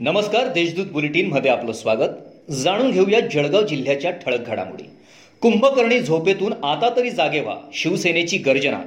[0.00, 2.08] नमस्कार देशदूत बुलेटिनमध्ये आपलं स्वागत.
[2.50, 4.82] जाणून घेऊया जळगाव जिल्ह्याच्या ठळक घडामोडी.
[5.42, 8.78] कुंभकर्णी झोपेतून आता तरी जागे व्हा शिवसेनेची गर्जना.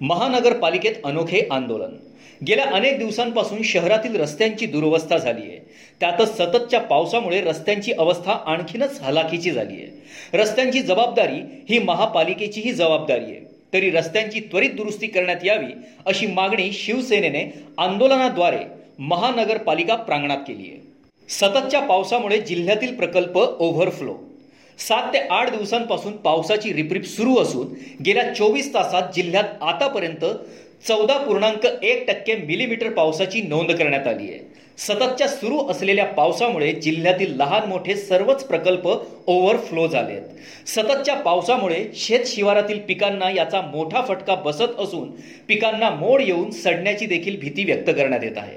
[0.00, 1.94] महानगरपालिकेत अनोखे आंदोलन.
[2.46, 5.58] गेल्या अनेक दिवसांपासून शहरातील रस्त्यांची दुरवस्था झाली आहे
[6.00, 13.40] त्यातच सततच्या पावसामुळे रस्त्यांची अवस्था आणखीनच हलाखीची झाली आहे रस्त्यांची जबाबदारी ही महापालिकेचीही जबाबदारी आहे.
[13.72, 15.72] तरी रस्त्यांची त्वरित दुरुस्ती करण्यात यावी
[16.06, 18.64] अशी मागणी शिवसेनेने आंदोलनाद्वारे
[18.98, 20.80] महानगरपालिका प्रांगणात केली आहे.
[21.28, 24.14] सततच्या पावसामुळे जिल्ह्यातील प्रकल्प ओव्हरफ्लो
[24.78, 27.66] सात ते आठ दिवसांपासून पावसाची रिपरिप सुरू असून
[28.04, 30.24] गेल्या चोवीस तासात जिल्ह्यात आतापर्यंत
[30.88, 34.38] चौदा पूर्णांक एक टक्के मिलीमीटर पावसाची नोंद करण्यात आली आहे.
[34.78, 38.86] सततच्या सुरू असलेल्या पावसामुळे जिल्ह्यातील लहान मोठे सर्वच प्रकल्प
[39.26, 40.68] ओव्हरफ्लो झाले आहेत.
[40.68, 45.10] सततच्या पावसामुळे शेत शिवारातील पिकांना याचा मोठा फटका बसत असून
[45.48, 48.56] पिकांना मोड येऊन सडण्याची देखील भीती व्यक्त करण्यात येत आहे.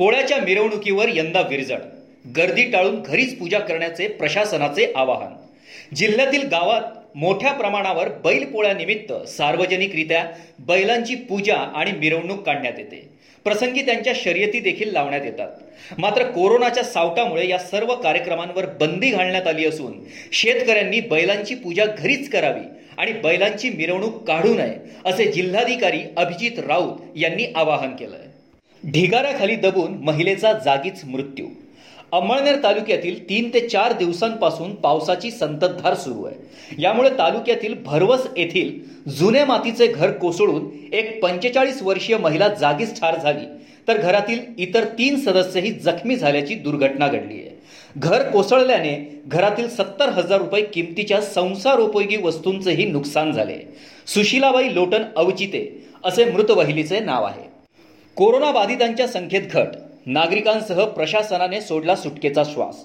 [0.00, 1.80] पोळ्याच्या मिरवणुकीवर यंदा विरजण
[2.36, 5.32] गर्दी टाळून घरीच पूजा करण्याचे प्रशासनाचे आवाहन.
[5.94, 6.82] जिल्ह्यातील गावात
[7.14, 10.24] मोठ्या प्रमाणावर बैलपोळ्यानिमित्त सार्वजनिकरित्या
[10.58, 13.08] बैलांची पूजा आणि मिरवणूक काढण्यात येते.
[13.44, 15.48] प्रसंगी त्यांच्या शर्यती देखील लावण्यात येतात.
[15.98, 20.00] मात्र कोरोनाच्या सावटामुळे या सर्व कार्यक्रमांवर बंदी घालण्यात आली असून
[20.32, 22.66] शेतकऱ्यांनी बैलांची पूजा घरीच करावी
[22.98, 28.29] आणि बैलांची मिरवणूक काढू नये असे जिल्हाधिकारी अभिजित राऊत यांनी आवाहन केलंय.
[28.86, 31.46] ढिगाऱ्याखाली दबून महिलेचा जागीच मृत्यू.
[32.12, 36.36] अंमळनेर तालुक्यातील तीन ते चार दिवसांपासून पावसाची संततधार सुरू आहे.
[36.78, 38.78] यामुळे तालुक्यातील भरवस येथील
[39.10, 43.46] जुने मातीचे घर कोसळून एक पंचेचाळीस वर्षीय महिला जागीच ठार झाली.
[43.88, 47.58] तर घरातील इतर तीन सदस्यही जखमी झाल्याची दुर्घटना घडली आहे.
[47.96, 53.58] घर कोसळल्याने घरातील सत्तर हजार रुपये किमतीच्या संसारोपयोगी वस्तूंचेही नुकसान झाले.
[54.06, 57.49] सुशीलाबाई लोटन अवचिते असे मृत वहिलीचे नाव आहे.
[58.16, 59.66] कोरोना बाधितांच्या संख्येत घट.
[60.06, 62.84] नागरिकांसह प्रशासनाने सोडला सुटकेचा श्वास.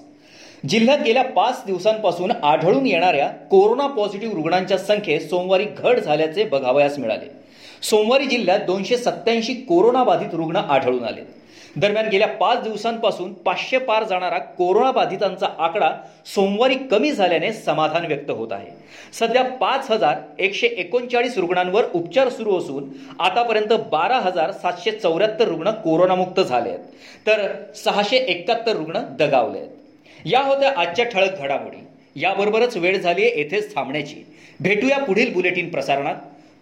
[0.68, 7.45] जिल्ह्यात गेल्या पाच दिवसांपासून आढळून येणाऱ्या कोरोना पॉझिटिव्ह रुग्णांच्या संख्येत सोमवारी घट झाल्याचे बघावयास मिळाले.
[7.82, 11.36] सोमवारी जिल्ह्यात दोनशे सत्याऐंशी कोरोनाबाधित रुग्ण आढळून आले.
[11.76, 15.90] दरम्यान गेल्या पाच दिवसांपासून पाचशे पार जाणारा कोरोनाबाधितांचा आकडा
[16.34, 18.70] सोमवारी कमी झाल्याने समाधान व्यक्त होत आहे.
[19.12, 22.84] सध्या पाच हजार एकशे एकोणचाळीस रुग्णांवर उपचार सुरू असून
[23.20, 26.80] आतापर्यंत बारा हजार सातशे चौऱ्याहत्तर रुग्ण कोरोनामुक्त झाले आहेत.
[27.26, 29.70] तर सहाशे एकाहत्तर रुग्ण दगावले आहेत.
[30.24, 31.84] या होत्या आजच्या ठळक घडामोडी.
[32.20, 34.26] याबरोबरच वेळ झाली आहे येथेच थांबण्याची.
[34.60, 36.14] भेटूया पुढील बुलेटिन प्रसारणात.